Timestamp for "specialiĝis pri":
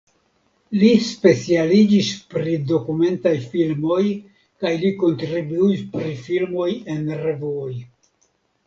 1.07-2.55